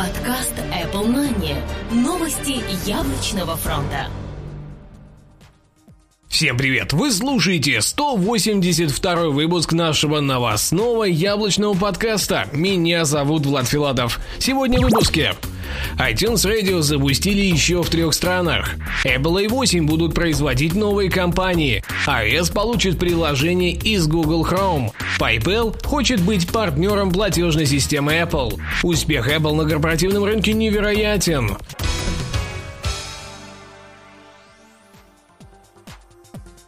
[0.00, 1.54] Подкаст Apple Money.
[1.90, 4.08] Новости яблочного фронта.
[6.26, 6.94] Всем привет!
[6.94, 12.48] Вы слушаете 182 выпуск нашего новостного яблочного подкаста.
[12.50, 14.20] Меня зовут Влад Филатов.
[14.38, 15.34] Сегодня в выпуске
[15.98, 18.76] iTunes Radio запустили еще в трех странах.
[19.04, 21.82] Apple i8 будут производить новые компании.
[22.06, 24.90] iOS получит приложение из Google Chrome.
[25.18, 28.58] PayPal хочет быть партнером платежной системы Apple.
[28.82, 31.56] Успех Apple на корпоративном рынке невероятен.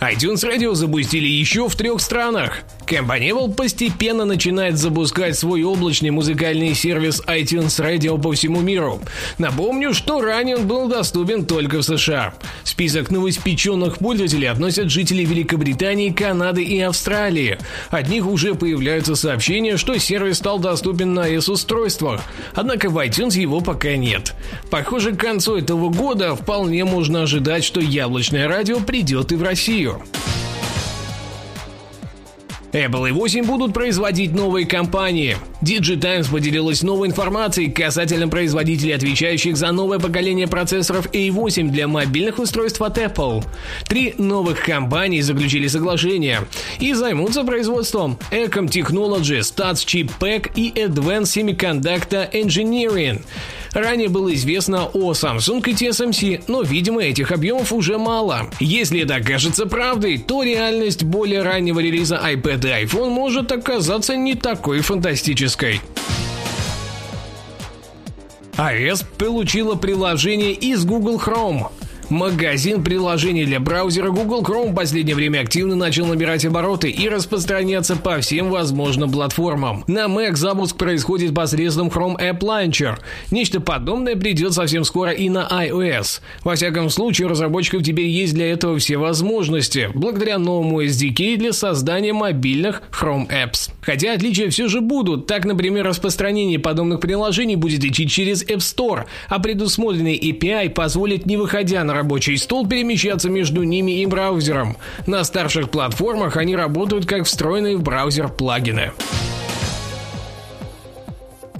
[0.00, 2.62] iTunes Radio запустили еще в трех странах.
[2.90, 9.00] Apple постепенно начинает запускать свой облачный музыкальный сервис iTunes Radio по всему миру.
[9.38, 12.34] Напомню, что ранее он был доступен только в США.
[12.64, 17.58] В список новоиспеченных пользователей относят жители Великобритании, Канады и Австралии.
[17.90, 22.20] От них уже появляются сообщения, что сервис стал доступен на iOS-устройствах.
[22.54, 24.34] Однако в iTunes его пока нет.
[24.70, 30.02] Похоже, к концу этого года вполне можно ожидать, что яблочное радио придет и в Россию.
[32.72, 35.36] Apple i8 будут производить новые компании.
[35.62, 42.80] DigiTimes поделилась новой информацией касательно производителей, отвечающих за новое поколение процессоров A8 для мобильных устройств
[42.80, 43.44] от Apple.
[43.88, 46.42] Три новых компании заключили соглашение
[46.78, 53.22] и займутся производством Ecom Technology, Stats Chip Pack и Advanced Semiconductor Engineering.
[53.72, 58.50] Ранее было известно о Samsung и TSMC, но, видимо, этих объемов уже мало.
[58.58, 64.34] Если это окажется правдой, то реальность более раннего релиза iPad и iPhone может оказаться не
[64.34, 65.80] такой фантастической.
[68.56, 71.70] iOS получила приложение из Google Chrome.
[72.10, 77.94] Магазин приложений для браузера Google Chrome в последнее время активно начал набирать обороты и распространяться
[77.94, 79.84] по всем возможным платформам.
[79.86, 82.98] На Mac запуск происходит посредством Chrome App Launcher.
[83.30, 86.20] Нечто подобное придет совсем скоро и на iOS.
[86.42, 91.52] Во всяком случае, у разработчиков теперь есть для этого все возможности, благодаря новому SDK для
[91.52, 93.70] создания мобильных Chrome Apps.
[93.82, 95.28] Хотя отличия все же будут.
[95.28, 101.36] Так, например, распространение подобных приложений будет идти через App Store, а предусмотренный API позволит, не
[101.36, 104.78] выходя на рабочий стол перемещаться между ними и браузером.
[105.06, 108.92] На старших платформах они работают как встроенные в браузер плагины.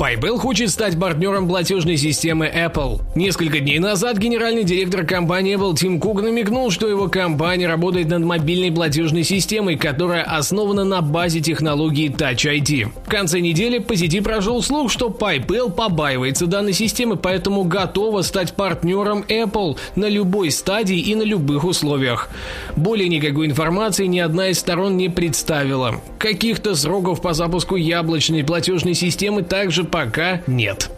[0.00, 3.03] PayPal хочет стать партнером платежной системы Apple.
[3.15, 8.25] Несколько дней назад генеральный директор компании Apple Тим Кук намекнул, что его компания работает над
[8.25, 12.88] мобильной платежной системой, которая основана на базе технологии Touch ID.
[13.05, 18.55] В конце недели по сети прошел слух, что PayPal побаивается данной системы, поэтому готова стать
[18.55, 22.31] партнером Apple на любой стадии и на любых условиях.
[22.75, 26.00] Более никакой информации ни одна из сторон не представила.
[26.19, 30.90] Каких-то сроков по запуску яблочной платежной системы также пока нет.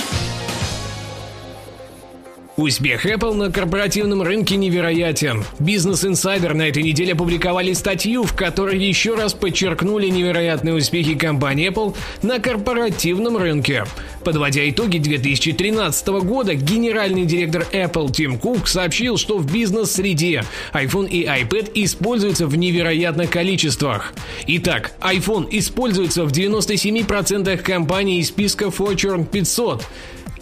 [2.57, 5.43] Успех Apple на корпоративном рынке невероятен.
[5.59, 11.71] Бизнес Insider на этой неделе опубликовали статью, в которой еще раз подчеркнули невероятные успехи компании
[11.71, 13.85] Apple на корпоративном рынке.
[14.25, 21.25] Подводя итоги 2013 года, генеральный директор Apple Тим Кук сообщил, что в бизнес-среде iPhone и
[21.25, 24.13] iPad используются в невероятных количествах.
[24.47, 29.85] Итак, iPhone используется в 97% компаний из списка Fortune 500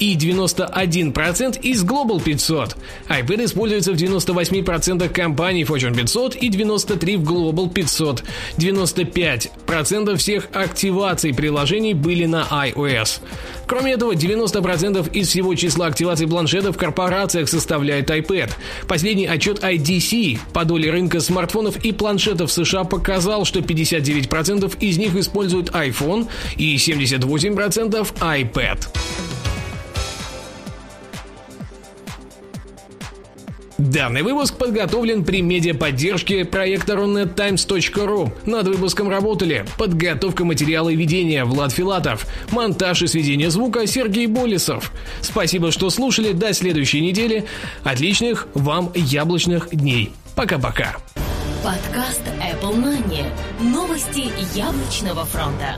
[0.00, 2.76] и 91% из Global 500.
[3.08, 8.24] iPad используется в 98% компаний Fortune 500 и 93% в Global 500.
[8.56, 13.20] 95% всех активаций приложений были на iOS.
[13.66, 18.50] Кроме этого, 90% из всего числа активаций планшетов в корпорациях составляет iPad.
[18.88, 25.14] Последний отчет IDC по доле рынка смартфонов и планшетов США показал, что 59% из них
[25.14, 28.88] используют iPhone и 78% iPad.
[33.80, 38.30] Данный выпуск подготовлен при медиаподдержке проекта runettimes.ru.
[38.44, 44.92] Над выпуском работали подготовка материала и ведения Влад Филатов, монтаж и сведение звука Сергей Болесов.
[45.22, 46.32] Спасибо, что слушали.
[46.32, 47.46] До следующей недели.
[47.82, 50.12] Отличных вам яблочных дней.
[50.36, 50.96] Пока-пока.
[51.64, 53.24] Подкаст Apple Money.
[53.60, 55.76] Новости яблочного фронта.